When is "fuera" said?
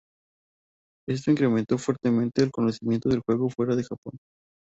3.51-3.75